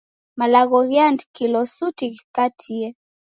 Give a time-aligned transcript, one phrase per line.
[0.39, 2.87] Malagho ghiandikilo suti ghikatie